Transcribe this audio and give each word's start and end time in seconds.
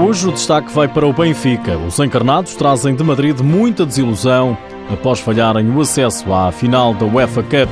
Hoje 0.00 0.28
o 0.28 0.32
destaque 0.32 0.72
vai 0.72 0.86
para 0.86 1.04
o 1.04 1.12
Benfica. 1.12 1.76
Os 1.76 1.98
encarnados 1.98 2.54
trazem 2.54 2.94
de 2.94 3.02
Madrid 3.02 3.40
muita 3.40 3.84
desilusão 3.84 4.56
após 4.92 5.18
falharem 5.18 5.68
o 5.70 5.80
acesso 5.80 6.32
à 6.32 6.52
final 6.52 6.94
da 6.94 7.04
UEFA 7.04 7.42
Cup. 7.42 7.68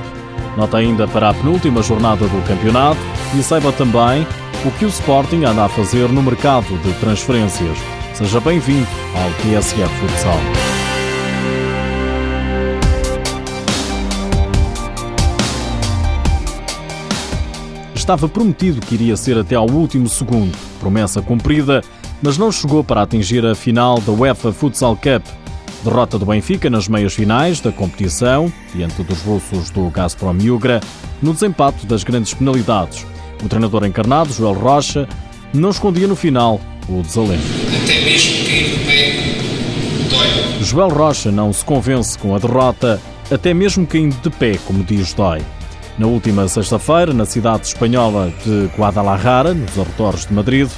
Nota 0.56 0.78
ainda 0.78 1.06
para 1.06 1.30
a 1.30 1.34
penúltima 1.34 1.82
jornada 1.82 2.26
do 2.26 2.48
campeonato 2.48 2.98
e 3.38 3.42
saiba 3.44 3.70
também 3.70 4.26
o 4.64 4.70
que 4.72 4.84
o 4.84 4.88
Sporting 4.88 5.44
anda 5.44 5.66
a 5.66 5.68
fazer 5.68 6.08
no 6.08 6.20
mercado 6.20 6.66
de 6.82 6.92
transferências. 6.94 7.78
Seja 8.12 8.40
bem-vindo 8.40 8.88
ao 9.14 9.30
TSF 9.42 9.88
Futsal. 10.00 10.40
Estava 17.94 18.28
prometido 18.28 18.80
que 18.80 18.96
iria 18.96 19.16
ser 19.16 19.38
até 19.38 19.54
ao 19.54 19.70
último 19.70 20.08
segundo. 20.08 20.56
Promessa 20.80 21.22
cumprida 21.22 21.82
mas 22.22 22.38
não 22.38 22.50
chegou 22.50 22.82
para 22.82 23.02
atingir 23.02 23.44
a 23.44 23.54
final 23.54 24.00
da 24.00 24.12
UEFA 24.12 24.52
Futsal 24.52 24.96
Cup. 24.96 25.24
Derrota 25.84 26.18
do 26.18 26.26
Benfica 26.26 26.68
nas 26.68 26.88
meias 26.88 27.14
finais 27.14 27.60
da 27.60 27.70
competição, 27.70 28.52
diante 28.74 29.02
dos 29.02 29.22
russos 29.22 29.70
do 29.70 29.88
Gazprom 29.90 30.36
Yugra, 30.40 30.80
no 31.22 31.32
desempate 31.32 31.86
das 31.86 32.02
grandes 32.02 32.34
penalidades. 32.34 33.06
O 33.44 33.48
treinador 33.48 33.84
encarnado, 33.84 34.32
Joel 34.32 34.54
Rocha, 34.54 35.08
não 35.52 35.70
escondia 35.70 36.08
no 36.08 36.16
final 36.16 36.60
o 36.88 37.02
desalento. 37.02 37.42
Até 37.82 38.04
mesmo 38.04 38.46
cair 38.46 38.70
do 38.70 38.86
pé 38.86 39.46
dói. 40.08 40.64
Joel 40.64 40.88
Rocha 40.88 41.30
não 41.30 41.52
se 41.52 41.64
convence 41.64 42.18
com 42.18 42.34
a 42.34 42.38
derrota, 42.38 43.00
até 43.30 43.52
mesmo 43.52 43.86
caindo 43.86 44.16
de 44.20 44.30
pé, 44.30 44.58
como 44.66 44.82
diz 44.82 45.12
Dói. 45.12 45.42
Na 45.98 46.06
última 46.06 46.46
sexta-feira, 46.46 47.12
na 47.14 47.24
cidade 47.24 47.66
espanhola 47.66 48.32
de 48.44 48.70
Guadalajara, 48.76 49.54
nos 49.54 49.78
arredores 49.78 50.26
de 50.26 50.34
Madrid, 50.34 50.68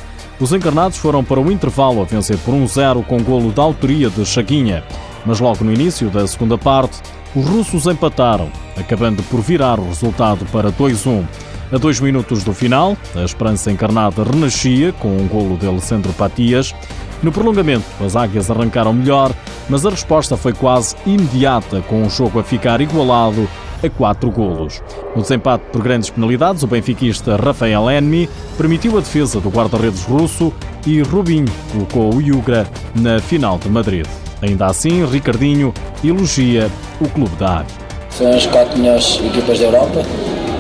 os 0.40 0.52
encarnados 0.52 0.98
foram 0.98 1.24
para 1.24 1.40
o 1.40 1.50
intervalo 1.50 2.00
a 2.00 2.04
vencer 2.04 2.38
por 2.38 2.54
1-0 2.54 3.04
com 3.04 3.22
golo 3.22 3.50
da 3.50 3.62
autoria 3.62 4.08
de 4.08 4.24
Chaguinha. 4.24 4.84
Mas 5.26 5.40
logo 5.40 5.64
no 5.64 5.72
início 5.72 6.08
da 6.10 6.26
segunda 6.26 6.56
parte, 6.56 7.00
os 7.34 7.44
russos 7.46 7.86
empataram, 7.86 8.50
acabando 8.76 9.22
por 9.24 9.40
virar 9.40 9.78
o 9.78 9.88
resultado 9.88 10.46
para 10.46 10.70
2-1. 10.70 11.26
A 11.70 11.76
dois 11.76 12.00
minutos 12.00 12.42
do 12.44 12.54
final, 12.54 12.96
a 13.14 13.24
esperança 13.24 13.70
encarnada 13.70 14.24
renascia 14.24 14.92
com 14.92 15.08
um 15.08 15.28
golo 15.28 15.58
de 15.58 15.66
Alessandro 15.66 16.12
Patias. 16.14 16.74
No 17.22 17.30
prolongamento, 17.30 17.84
as 18.04 18.16
águias 18.16 18.50
arrancaram 18.50 18.92
melhor, 18.94 19.34
mas 19.68 19.84
a 19.84 19.90
resposta 19.90 20.36
foi 20.36 20.54
quase 20.54 20.96
imediata, 21.04 21.82
com 21.82 22.06
o 22.06 22.08
jogo 22.08 22.38
a 22.40 22.44
ficar 22.44 22.80
igualado 22.80 23.46
a 23.82 23.88
quatro 23.88 24.30
golos. 24.30 24.82
No 25.14 25.22
desempate 25.22 25.64
por 25.72 25.82
grandes 25.82 26.10
penalidades, 26.10 26.62
o 26.62 26.66
benfiquista 26.66 27.36
Rafael 27.36 27.90
Enmi 27.90 28.28
permitiu 28.56 28.96
a 28.96 29.00
defesa 29.00 29.40
do 29.40 29.48
guarda-redes 29.48 30.04
russo 30.04 30.52
e 30.86 31.00
Rubinho 31.02 31.46
colocou 31.72 32.14
o 32.14 32.20
Yugra 32.20 32.66
na 32.94 33.20
final 33.20 33.58
de 33.58 33.68
Madrid. 33.68 34.06
Ainda 34.40 34.66
assim, 34.66 35.04
Ricardinho 35.04 35.74
elogia 36.04 36.70
o 37.00 37.08
clube 37.08 37.34
da 37.36 37.58
Águia. 37.58 37.76
São 38.10 38.30
as 38.32 38.46
quatro 38.46 38.78
melhores 38.78 39.20
equipas 39.24 39.58
da 39.58 39.66
Europa, 39.66 40.02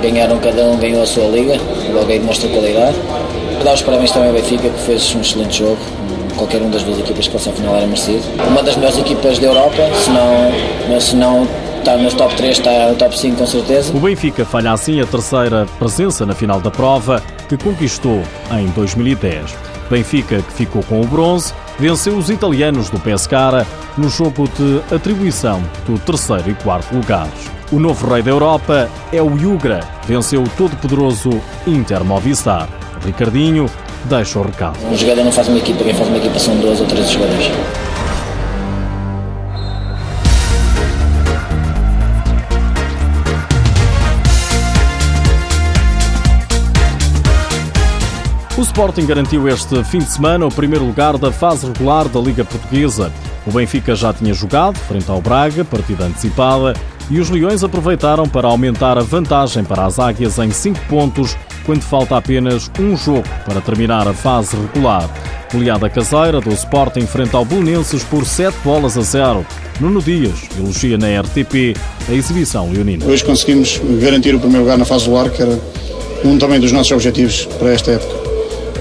ganharam 0.02 0.38
cada 0.38 0.62
um, 0.64 0.76
ganhou 0.78 1.02
a 1.02 1.06
sua 1.06 1.24
liga, 1.28 1.54
logo 1.92 2.10
aí 2.10 2.18
demonstra 2.18 2.48
qualidade. 2.50 2.96
Dar 3.64 3.74
os 3.74 3.82
parabéns 3.82 4.12
também 4.12 4.28
ao 4.28 4.34
Benfica, 4.34 4.68
que 4.68 4.80
fez 4.80 5.14
um 5.14 5.20
excelente 5.20 5.58
jogo, 5.58 5.78
qualquer 6.36 6.60
uma 6.62 6.70
das 6.70 6.82
duas 6.84 6.98
equipas 7.00 7.26
que 7.26 7.32
fosse 7.32 7.48
ao 7.48 7.54
final 7.54 7.76
era 7.76 7.86
merecido. 7.86 8.22
Uma 8.46 8.62
das 8.62 8.76
melhores 8.76 8.98
equipas 8.98 9.38
da 9.38 9.46
Europa, 9.46 9.82
se 9.94 10.10
não, 10.10 11.00
se 11.00 11.16
não 11.16 11.48
está 11.78 11.96
nos 11.96 12.14
top 12.14 12.34
3, 12.36 12.58
está 12.58 12.88
no 12.88 12.94
top 12.96 13.18
5 13.18 13.36
com 13.36 13.46
certeza. 13.46 13.96
O 13.96 14.00
Benfica 14.00 14.44
falha 14.44 14.72
assim 14.72 15.00
a 15.00 15.06
terceira 15.06 15.66
presença 15.78 16.26
na 16.26 16.34
final 16.34 16.60
da 16.60 16.70
prova, 16.70 17.22
que 17.48 17.56
conquistou 17.56 18.22
em 18.52 18.66
2010. 18.68 19.56
Benfica, 19.90 20.42
que 20.42 20.52
ficou 20.52 20.82
com 20.82 21.00
o 21.00 21.06
bronze, 21.06 21.52
venceu 21.78 22.16
os 22.16 22.28
italianos 22.28 22.90
do 22.90 22.98
Pescara 22.98 23.66
no 23.96 24.08
jogo 24.08 24.48
de 24.48 24.94
atribuição 24.94 25.62
do 25.86 25.98
terceiro 25.98 26.50
e 26.50 26.54
quarto 26.54 26.94
lugares. 26.94 27.58
O 27.72 27.78
novo 27.78 28.12
rei 28.12 28.22
da 28.22 28.30
Europa 28.30 28.88
é 29.12 29.22
o 29.22 29.36
Yugra, 29.36 29.80
venceu 30.06 30.42
o 30.42 30.48
todo-poderoso 30.56 31.30
Inter 31.66 32.04
Movistar. 32.04 32.68
Ricardinho 33.04 33.66
deixa 34.04 34.38
o 34.38 34.42
recado. 34.42 34.78
Um 34.86 34.96
jogador 34.96 35.24
não 35.24 35.32
faz 35.32 35.48
uma 35.48 35.58
equipa, 35.58 35.84
quem 35.84 35.94
faz 35.94 36.08
uma 36.08 36.18
equipa 36.18 36.38
são 36.38 36.56
dois 36.56 36.80
ou 36.80 36.86
três 36.86 37.10
jogadores. 37.10 37.50
O 48.58 48.62
Sporting 48.62 49.06
garantiu 49.06 49.46
este 49.46 49.84
fim 49.84 49.98
de 49.98 50.10
semana 50.10 50.44
o 50.44 50.52
primeiro 50.52 50.84
lugar 50.84 51.16
da 51.16 51.30
fase 51.30 51.64
regular 51.64 52.08
da 52.08 52.18
Liga 52.18 52.44
Portuguesa. 52.44 53.12
O 53.46 53.52
Benfica 53.52 53.94
já 53.94 54.12
tinha 54.12 54.34
jogado, 54.34 54.76
frente 54.78 55.08
ao 55.08 55.22
Braga, 55.22 55.64
partida 55.64 56.06
antecipada, 56.06 56.74
e 57.08 57.20
os 57.20 57.30
Leões 57.30 57.62
aproveitaram 57.62 58.28
para 58.28 58.48
aumentar 58.48 58.98
a 58.98 59.00
vantagem 59.00 59.62
para 59.62 59.86
as 59.86 60.00
Águias 60.00 60.38
em 60.38 60.50
5 60.50 60.76
pontos, 60.88 61.36
quando 61.64 61.82
falta 61.82 62.16
apenas 62.16 62.68
um 62.80 62.96
jogo 62.96 63.28
para 63.46 63.60
terminar 63.60 64.08
a 64.08 64.12
fase 64.12 64.56
regular. 64.56 65.08
Goleada 65.52 65.88
caseira 65.88 66.40
do 66.40 66.50
Sporting 66.50 67.06
frente 67.06 67.36
ao 67.36 67.44
Belenenses 67.44 68.02
por 68.02 68.26
7 68.26 68.58
bolas 68.64 68.98
a 68.98 69.02
0. 69.02 69.46
Nuno 69.78 70.02
Dias 70.02 70.48
elogia 70.58 70.98
na 70.98 71.06
RTP 71.20 71.78
a 72.08 72.12
exibição 72.12 72.72
leonina. 72.72 73.06
Hoje 73.06 73.24
conseguimos 73.24 73.80
garantir 74.02 74.34
o 74.34 74.40
primeiro 74.40 74.64
lugar 74.64 74.76
na 74.76 74.84
fase 74.84 75.04
regular, 75.04 75.30
que 75.30 75.42
era 75.42 75.60
um 76.24 76.36
também 76.38 76.58
dos 76.58 76.72
nossos 76.72 76.90
objetivos 76.90 77.44
para 77.60 77.70
esta 77.70 77.92
época. 77.92 78.27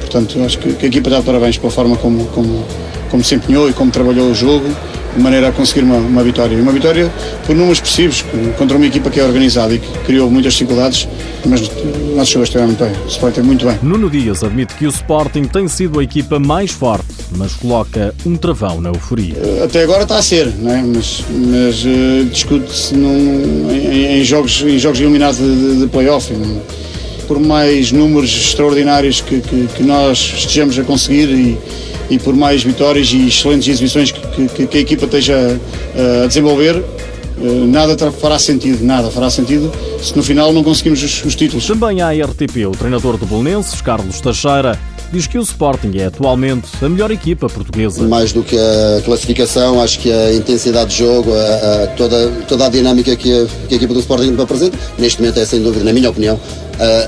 Portanto, 0.10 0.42
acho 0.44 0.58
que, 0.60 0.74
que 0.74 0.86
a 0.86 0.88
equipa 0.88 1.10
dá 1.10 1.22
parabéns 1.22 1.58
pela 1.58 1.72
forma 1.72 1.98
como, 1.98 2.26
como, 2.28 2.66
como 3.12 3.24
se 3.24 3.36
empenhou 3.36 3.70
e 3.70 3.74
como 3.74 3.92
trabalhou 3.92 4.32
o 4.32 4.34
jogo, 4.34 4.68
de 5.16 5.22
maneira 5.22 5.50
a 5.50 5.52
conseguir 5.52 5.82
uma, 5.82 5.98
uma 5.98 6.24
vitória. 6.24 6.56
E 6.56 6.62
uma 6.62 6.72
vitória 6.72 7.12
por 7.46 7.56
números 7.56 7.80
expressivos, 7.80 8.24
contra 8.58 8.78
uma 8.78 8.86
equipa 8.86 9.10
que 9.10 9.20
é 9.20 9.24
organizada 9.24 9.74
e 9.74 9.80
que 9.80 10.00
criou 10.06 10.30
muitas 10.30 10.54
dificuldades, 10.54 11.08
mas 11.46 11.70
nosso 12.16 12.32
jogo 12.32 12.46
esteve 12.46 12.66
muito 12.66 12.84
bem, 12.84 12.94
o 13.04 13.08
Sporting 13.08 13.42
muito 13.42 13.66
bem. 13.66 13.78
Nuno 13.82 14.10
Dias 14.10 14.44
admite 14.44 14.76
que 14.76 14.86
o 14.86 14.90
Sporting 14.90 15.44
tem 15.44 15.68
sido 15.68 16.00
a 16.00 16.04
equipa 16.04 16.40
mais 16.40 16.72
forte, 16.72 17.06
mas 17.36 17.54
coloca 17.54 18.16
um 18.26 18.38
travão 18.38 18.80
na 18.80 18.90
euforia. 18.90 19.36
Até 19.64 19.84
agora 19.84 20.04
está 20.04 20.18
a 20.18 20.22
ser, 20.22 20.48
não 20.60 20.72
é? 20.72 20.82
mas, 20.82 21.24
mas 21.30 21.84
uh, 21.84 22.26
discute-se 22.32 22.96
em, 22.96 24.20
em, 24.20 24.24
jogos, 24.24 24.62
em 24.62 24.80
jogos 24.80 25.00
eliminados 25.02 25.40
de, 25.40 25.74
de, 25.74 25.80
de 25.82 25.88
play-off. 25.88 26.32
Não? 26.32 26.62
Por 27.28 27.40
mais 27.40 27.92
números 27.92 28.30
extraordinários 28.30 29.22
que, 29.22 29.42
que, 29.42 29.68
que 29.68 29.84
nós 29.84 30.34
estejamos 30.38 30.78
a 30.80 30.84
conseguir 30.84 31.30
e, 31.30 31.58
e, 32.10 32.18
por 32.18 32.36
mais 32.36 32.64
vitórias 32.64 33.12
e 33.12 33.28
excelentes 33.28 33.68
exibições 33.68 34.12
que, 34.12 34.68
que, 34.68 34.78
a 34.78 34.82
equipa 34.82 35.06
esteja 35.06 35.60
a, 35.96 36.24
a 36.24 36.28
desenvolver, 36.28 36.76
eh, 37.40 37.66
nada 37.68 37.96
fará 38.12 38.40
sentido, 38.40 38.84
nada 38.84 39.12
fará 39.12 39.30
sentido 39.30 39.72
se 40.02 40.16
no 40.16 40.24
final 40.24 40.52
não 40.54 40.64
conseguimos 40.64 41.04
os, 41.04 41.24
os 41.26 41.36
títulos. 41.36 41.68
Também 41.68 42.02
à 42.02 42.12
RTP, 42.12 42.66
o 42.68 42.72
treinador 42.72 43.18
do 43.18 43.26
Bolonenses, 43.26 43.82
Carlos 43.82 44.22
Teixeira, 44.22 44.80
diz 45.12 45.28
que 45.28 45.38
o 45.38 45.42
Sporting 45.42 45.92
é 45.98 46.06
atualmente 46.06 46.68
a 46.84 46.90
melhor 46.90 47.12
equipa 47.12 47.48
portuguesa. 47.48 48.08
Mais 48.08 48.32
do 48.34 48.44
que 48.44 48.58
a 48.58 49.02
classificação, 49.04 49.82
acho 49.82 50.00
que 50.00 50.12
a 50.12 50.34
intensidade 50.34 50.92
de 50.92 50.98
jogo, 50.98 51.32
a, 51.34 51.84
a, 51.84 51.88
toda, 51.88 52.30
toda 52.48 52.66
a 52.66 52.70
dinâmica 52.70 53.16
que 53.16 53.32
a, 53.32 53.46
que 53.68 53.74
a 53.74 53.78
equipa 53.78 53.94
do 53.94 54.00
Sporting 54.00 54.36
apresenta, 54.40 54.78
neste 54.98 55.22
momento 55.22 55.40
é 55.40 55.46
sem 55.46 55.62
dúvida, 55.62 55.84
na 55.84 55.94
minha 55.94 56.10
opinião, 56.10 56.40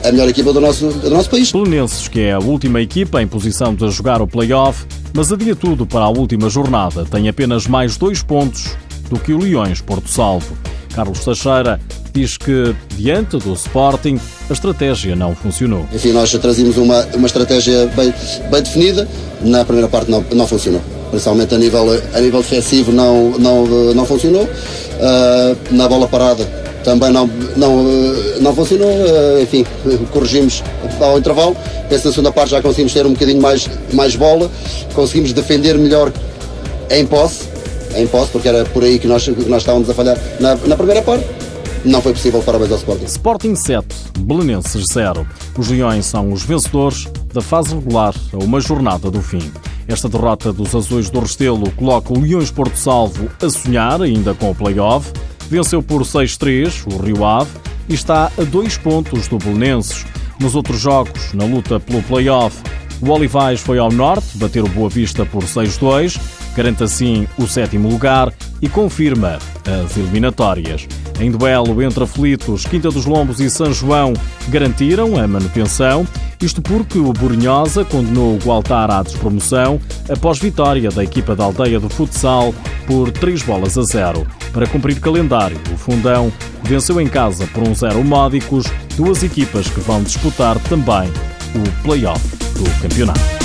a, 0.04 0.12
melhor 0.12 0.28
equipa 0.30 0.52
do 0.52 0.60
nosso, 0.60 0.88
do 0.88 1.10
nosso 1.10 1.30
país. 1.30 1.52
Belenenses, 1.52 2.08
que 2.08 2.22
é 2.22 2.34
a 2.34 2.40
última 2.40 2.82
equipa 2.82 3.22
em 3.22 3.28
posição 3.28 3.74
de 3.74 3.90
jogar 3.92 4.22
o 4.22 4.28
play-off, 4.28 4.86
mas 5.14 5.32
adia 5.32 5.56
tudo 5.56 5.86
para 5.86 6.06
a 6.06 6.10
última 6.10 6.50
jornada. 6.50 7.06
Tem 7.06 7.30
apenas 7.30 7.68
mais 7.68 7.98
dois 7.98 8.24
pontos 8.24 8.76
do 9.10 9.20
que 9.20 9.34
o 9.34 9.40
Leões 9.40 9.82
Porto 9.82 10.10
Salvo. 10.10 10.58
Carlos 10.94 11.24
Teixeira 11.24 11.80
diz 12.14 12.38
que, 12.38 12.76
diante 12.98 13.38
do 13.38 13.54
Sporting, 13.54 14.20
a 14.50 14.54
estratégia 14.54 15.16
não 15.16 15.36
funcionou. 15.36 15.88
Enfim, 15.94 16.12
nós 16.12 16.32
trazíamos 16.32 16.78
uma, 16.78 17.06
uma 17.16 17.28
estratégia 17.28 17.88
bem, 17.96 18.14
bem 18.50 18.62
definida, 18.62 19.08
na 19.42 19.64
primeira 19.64 19.88
parte 19.88 20.10
não, 20.10 20.24
não 20.34 20.48
funcionou. 20.48 20.82
Principalmente 21.10 21.56
a 21.56 21.58
nível, 21.58 21.86
a 22.14 22.20
nível 22.20 22.42
defensivo 22.42 22.92
não, 22.92 23.32
não, 23.32 23.66
não 23.94 24.06
funcionou. 24.06 24.44
Uh, 24.44 25.74
na 25.74 25.88
bola 25.88 26.08
parada 26.08 26.46
também 26.84 27.12
não, 27.12 27.28
não, 27.56 27.84
não 28.42 28.56
funcionou. 28.56 28.90
Uh, 28.90 29.42
enfim, 29.42 29.66
corrigimos 30.12 30.64
ao 31.00 31.18
intervalo. 31.18 31.56
Penso 31.88 32.08
na 32.08 32.12
segunda 32.12 32.32
parte 32.32 32.52
já 32.52 32.62
conseguimos 32.62 32.94
ter 32.94 33.06
um 33.06 33.14
bocadinho 33.14 33.42
mais, 33.42 33.68
mais 33.94 34.16
bola, 34.16 34.50
conseguimos 34.94 35.34
defender 35.34 35.78
melhor 35.78 36.12
em 36.92 37.06
posse, 37.06 37.49
em 37.96 38.08
posse, 38.08 38.32
porque 38.32 38.48
era 38.48 38.66
por 38.66 38.84
aí 38.84 39.00
que 39.00 39.08
nós, 39.08 39.24
que 39.24 39.50
nós 39.50 39.62
estávamos 39.62 39.90
a 39.90 39.94
falhar 39.94 40.18
na, 40.40 40.56
na 40.56 40.76
primeira 40.76 41.02
parte 41.02 41.26
não 41.86 42.02
foi 42.02 42.14
possível. 42.14 42.42
Parabéns 42.42 42.72
ao 42.72 42.78
Sporting. 42.78 43.06
Sporting 43.06 43.56
7, 43.56 43.86
Belenenses 44.20 44.86
0. 44.92 45.26
Os 45.58 45.70
Leões 45.70 46.06
são 46.06 46.32
os 46.32 46.44
vencedores 46.44 47.08
da 47.34 47.42
fase 47.42 47.74
regular 47.74 48.14
a 48.34 48.38
uma 48.44 48.60
jornada 48.60 49.10
do 49.10 49.22
fim. 49.22 49.52
Esta 49.88 50.10
derrota 50.10 50.52
dos 50.54 50.76
Azuis 50.76 51.10
do 51.10 51.20
Restelo 51.20 51.72
coloca 51.72 52.14
o 52.14 52.20
Leões 52.20 52.52
Porto 52.52 52.76
Salvo 52.76 53.30
a 53.42 53.50
sonhar 53.50 54.02
ainda 54.02 54.34
com 54.34 54.52
o 54.52 54.56
play-off. 54.56 55.12
Venceu 55.50 55.82
por 55.82 56.02
6-3 56.02 56.94
o 56.94 57.02
Rio 57.02 57.26
Ave 57.26 57.50
e 57.88 57.94
está 57.94 58.32
a 58.38 58.44
dois 58.44 58.78
pontos 58.78 59.28
do 59.28 59.38
Belenenses. 59.38 60.06
Nos 60.40 60.56
outros 60.56 60.80
jogos, 60.80 61.34
na 61.34 61.46
luta 61.46 61.80
pelo 61.80 62.04
play-off, 62.04 62.62
O 63.02 63.10
Olivais 63.12 63.62
foi 63.62 63.80
ao 63.80 63.90
norte, 63.90 64.38
bater 64.38 64.62
o 64.62 64.68
Boa 64.68 64.90
Vista 64.90 65.26
por 65.26 65.44
6-2, 65.44 66.20
garante 66.56 66.84
assim 66.84 67.28
o 67.38 67.48
sétimo 67.48 67.90
lugar 67.90 68.34
e 68.62 68.68
confirma 68.68 69.40
as 69.66 69.98
eliminatórias. 69.98 70.88
Em 71.20 71.30
duelo 71.30 71.82
entre 71.84 72.04
aflitos, 72.04 72.66
Quinta 72.66 72.90
dos 72.90 73.06
Lombos 73.06 73.40
e 73.40 73.50
São 73.50 73.74
João 73.74 74.14
garantiram 74.48 75.20
a 75.20 75.28
manutenção, 75.28 76.08
isto 76.42 76.62
porque 76.62 76.98
o 76.98 77.12
Borinhosa 77.12 77.84
condenou 77.84 78.36
o 78.36 78.40
Gualtar 78.40 78.90
à 78.90 79.04
despromoção 79.04 79.80
após 80.10 80.40
vitória 80.40 80.90
da 80.90 81.04
equipa 81.04 81.36
da 81.36 81.44
aldeia 81.44 81.80
do 81.80 81.90
futsal 81.90 82.54
por 82.88 83.12
3 83.12 83.44
bolas 83.44 83.78
a 83.78 83.84
0. 83.84 84.26
Para 84.54 84.68
cumprir 84.68 85.00
calendário, 85.00 85.60
o 85.74 85.78
Fundão 85.78 86.32
venceu 86.64 87.00
em 87.02 87.08
casa 87.08 87.46
por 87.48 87.68
um 87.68 87.76
0 87.76 88.04
módicos 88.04 88.66
duas 88.96 89.22
equipas 89.22 89.68
que 89.68 89.80
vão 89.82 90.02
disputar 90.02 90.58
também 90.60 91.10
o 91.56 91.84
play-off 91.84 92.22
do 92.56 92.82
campeonato. 92.82 93.39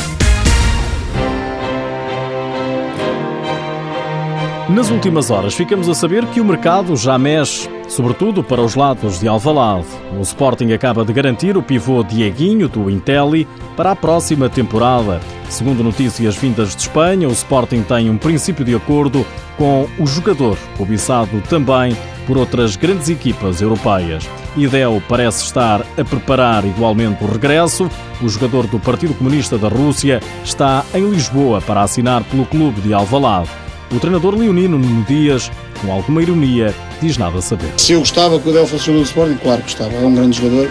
Nas 4.69 4.91
últimas 4.91 5.31
horas 5.31 5.55
ficamos 5.55 5.91
a 5.91 5.95
saber 5.95 6.25
que 6.29 6.41
o 6.41 6.45
mercado 6.45 6.97
já 6.97 7.19
mexe, 7.19 7.69
sobretudo 7.87 8.43
para 8.43 8.63
os 8.63 8.75
lados 8.75 9.21
de 9.21 9.29
Alvalade. 9.29 9.87
O 10.19 10.23
Sporting 10.23 10.73
acaba 10.73 11.05
de 11.05 11.13
garantir 11.13 11.55
o 11.55 11.63
pivô 11.63 12.03
Dieguinho 12.03 12.67
do 12.67 12.89
Intelli 12.89 13.47
para 13.77 13.91
a 13.91 13.97
próxima 13.97 14.49
temporada. 14.49 15.21
Segundo 15.51 15.85
notícias 15.85 16.35
vindas 16.37 16.75
de 16.75 16.81
Espanha, 16.81 17.29
o 17.29 17.33
Sporting 17.33 17.83
tem 17.83 18.09
um 18.09 18.17
princípio 18.17 18.65
de 18.65 18.75
acordo 18.75 19.27
com 19.59 19.87
o 19.99 20.07
jogador, 20.07 20.57
cobiçado 20.79 21.43
também 21.43 21.95
por 22.27 22.39
outras 22.39 22.75
grandes 22.75 23.11
equipas 23.11 23.61
europeias. 23.61 24.27
Idel 24.57 25.03
parece 25.07 25.45
estar 25.45 25.83
a 25.83 26.05
preparar 26.05 26.65
igualmente 26.65 27.23
o 27.23 27.27
regresso. 27.31 27.91
O 28.23 28.29
jogador 28.31 28.67
do 28.67 28.81
Partido 28.81 29.13
Comunista 29.13 29.59
da 29.59 29.69
Rússia 29.69 30.21
está 30.43 30.83
em 30.95 31.07
Lisboa 31.11 31.61
para 31.61 31.83
assinar 31.83 32.25
pelo 32.25 32.47
clube 32.47 32.81
de 32.81 32.95
Alvalade. 32.95 33.64
O 33.93 34.01
treinador 34.01 34.35
leonino 34.37 34.79
Nuno 34.79 35.05
Dias, 35.09 35.51
com 35.81 35.93
alguma 35.93 36.23
ironia, 36.23 36.75
diz 37.01 37.17
nada 37.17 37.39
a 37.39 37.43
saber. 37.43 37.73
Se 37.77 37.93
eu 37.93 38.01
gostava 38.01 38.39
que 38.41 38.49
o 38.49 38.53
Del 38.53 38.67
fosse 38.67 38.87
jogador 38.87 39.03
do 39.03 39.07
Sporting, 39.07 39.39
claro 39.43 39.63
que 39.63 39.73
gostava. 39.73 39.95
É 39.95 40.07
um 40.07 40.15
grande 40.15 40.39
jogador, 40.39 40.71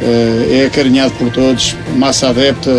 eh, 0.00 0.60
é 0.62 0.66
acarinhado 0.66 1.12
por 1.14 1.30
todos, 1.30 1.76
massa 1.96 2.28
adepta, 2.28 2.70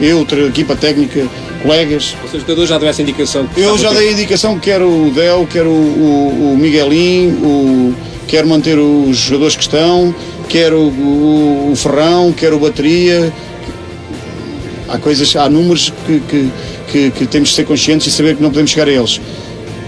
eu, 0.00 0.26
equipa 0.46 0.76
técnica, 0.76 1.26
colegas. 1.62 2.14
Ou 2.22 2.28
seja, 2.28 2.38
o 2.38 2.40
jogador 2.40 2.66
já 2.66 2.78
deu 2.78 2.88
essa 2.88 3.02
indicação? 3.02 3.48
Eu 3.56 3.78
já 3.78 3.92
dei 3.92 4.10
a 4.10 4.12
indicação 4.12 4.58
que 4.58 4.70
quero 4.70 4.88
o 4.88 5.10
Del, 5.10 5.46
quero 5.46 5.70
o, 5.70 6.52
o 6.52 6.56
Miguelinho, 6.58 7.34
o, 7.42 7.94
quero 8.26 8.46
manter 8.46 8.78
os 8.78 9.16
jogadores 9.16 9.56
que 9.56 9.62
estão, 9.62 10.14
quero 10.48 10.78
o, 10.78 11.72
o 11.72 11.76
Ferrão, 11.76 12.32
quero 12.32 12.56
o 12.56 12.60
Bateria. 12.60 13.32
Há 14.88 14.98
coisas, 14.98 15.34
há 15.34 15.48
números 15.48 15.92
que, 16.06 16.20
que 16.20 16.50
que, 16.94 17.10
que, 17.10 17.26
temos 17.26 17.48
de 17.48 17.56
ser 17.56 17.64
conscientes 17.64 18.06
e 18.06 18.10
saber 18.12 18.36
que 18.36 18.42
não 18.42 18.50
podemos 18.50 18.70
chegar 18.70 18.86
a 18.86 18.92
eles. 18.92 19.20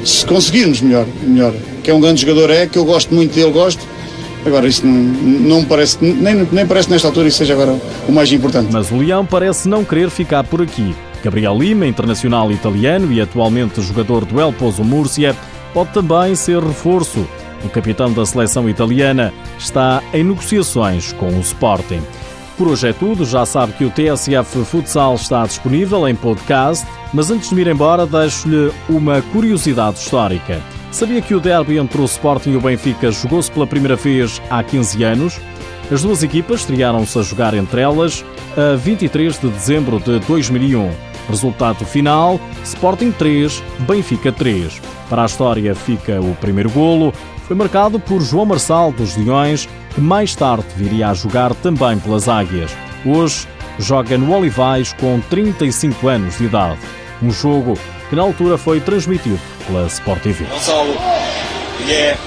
Se 0.05 0.27
conseguirmos, 0.27 0.81
melhor, 0.81 1.07
melhor. 1.23 1.55
Que 1.85 1.93
é 1.93 1.95
um 1.95 2.01
grande 2.01 2.21
jogador, 2.23 2.51
é, 2.51 2.67
que 2.67 2.77
eu 2.77 2.85
gosto 2.85 3.15
muito 3.15 3.33
dele, 3.33 3.53
gosto. 3.53 3.87
Agora, 4.45 4.67
isso 4.67 4.85
não, 4.85 5.61
não 5.61 5.65
parece, 5.65 5.99
nem, 6.01 6.47
nem 6.51 6.67
parece 6.67 6.91
nesta 6.91 7.07
altura 7.07 7.29
isso 7.29 7.39
seja 7.39 7.55
agora 7.55 7.81
o 8.09 8.13
mais 8.13 8.33
importante. 8.33 8.73
Mas 8.73 8.91
o 8.91 8.97
Leão 8.97 9.25
parece 9.25 9.69
não 9.69 9.85
querer 9.85 10.11
ficar 10.11 10.43
por 10.43 10.61
aqui. 10.61 10.95
Gabriel 11.23 11.57
Lima, 11.57 11.87
internacional 11.87 12.51
italiano 12.51 13.13
e 13.13 13.21
atualmente 13.21 13.81
jogador 13.81 14.25
do 14.25 14.41
El 14.41 14.53
Pozo 14.53 14.83
Múrcia, 14.83 15.37
pode 15.73 15.91
também 15.93 16.35
ser 16.35 16.61
reforço. 16.61 17.25
O 17.65 17.69
capitão 17.69 18.13
da 18.13 18.27
seleção 18.27 18.69
italiana 18.69 19.33
está 19.59 20.03
em 20.13 20.25
negociações 20.25 21.13
com 21.13 21.29
o 21.29 21.41
Sporting. 21.41 22.01
Por 22.57 22.69
hoje 22.69 22.89
é 22.89 22.93
tudo. 22.93 23.25
Já 23.25 23.45
sabe 23.45 23.73
que 23.75 23.85
o 23.85 23.91
TSF 23.91 24.65
Futsal 24.65 25.15
está 25.15 25.45
disponível 25.45 26.09
em 26.09 26.15
podcast, 26.15 26.87
mas 27.13 27.31
antes 27.31 27.51
de 27.51 27.55
me 27.55 27.61
ir 27.61 27.69
embora, 27.69 28.07
deixo-lhe 28.07 28.73
uma 28.89 29.21
curiosidade 29.21 29.99
histórica. 29.99 30.63
Sabia 30.91 31.21
que 31.21 31.35
o 31.35 31.41
derby 31.41 31.77
entre 31.77 32.01
o 32.01 32.07
Sporting 32.07 32.53
e 32.53 32.57
o 32.57 32.61
Benfica 32.61 33.11
jogou-se 33.11 33.51
pela 33.51 33.67
primeira 33.67 33.97
vez 33.97 34.41
há 34.49 34.63
15 34.63 35.05
anos? 35.05 35.41
As 35.93 36.03
duas 36.03 36.23
equipas 36.23 36.61
estrearam-se 36.61 37.19
a 37.19 37.23
jogar 37.23 37.53
entre 37.53 37.83
elas 37.83 38.25
a 38.57 38.75
23 38.77 39.39
de 39.39 39.49
dezembro 39.49 40.01
de 40.01 40.19
2001. 40.21 40.91
Resultado 41.29 41.85
final: 41.85 42.41
Sporting 42.65 43.13
3, 43.13 43.63
Benfica 43.81 44.33
3. 44.33 44.81
Para 45.11 45.23
a 45.23 45.27
história 45.27 45.75
fica 45.75 46.21
o 46.21 46.35
primeiro 46.37 46.71
golo, 46.71 47.13
foi 47.47 47.57
marcado 47.57 48.01
por 48.01 48.21
João 48.21 48.45
Marçal 48.45 48.91
dos 48.91 49.17
Leões 49.17 49.69
que 49.95 50.01
mais 50.01 50.35
tarde 50.35 50.67
viria 50.77 51.09
a 51.09 51.15
jogar 51.15 51.55
também 51.55 51.99
pelas 51.99 52.29
Águias. 52.29 52.71
Hoje 53.05 53.47
joga 53.79 54.19
no 54.19 54.35
Olivais 54.35 54.93
com 54.95 55.21
35 55.31 56.09
anos 56.09 56.39
de 56.39 56.45
idade. 56.45 56.79
Um 57.23 57.31
jogo 57.31 57.79
que 58.11 58.17
na 58.17 58.23
altura 58.23 58.59
foi 58.59 58.81
transmitido 58.81 59.41
pela 59.67 59.87
Sport 59.87 60.23
TV. 60.23 60.45
Gonçalo, 60.45 60.95
e 61.87 61.93
é 61.93 62.19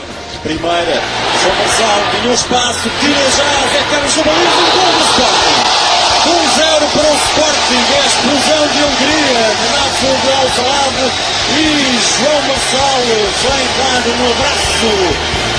primeira. 0.41 1.01
João 1.41 1.55
Marçal 1.55 1.99
ganhou 2.13 2.33
espaço, 2.33 2.89
tira 2.99 3.29
já, 3.29 3.89
Carlos 3.91 4.15
gol 4.15 4.23
do 4.23 5.01
Sporting. 5.11 5.79
1-0 6.29 6.77
para 6.77 6.85
o 6.85 6.88
Sporting, 7.25 7.83
a 7.93 8.05
explosão 8.05 8.67
de 8.67 8.79
Hungria, 8.83 9.43
Renato 9.61 10.09
de 10.21 10.31
Alvalade 10.31 11.05
e 11.51 11.99
João 12.17 12.41
Marçal 12.47 13.01
vem 13.43 13.67
dar 13.77 14.03
um 14.07 14.31
abraço 14.31 15.58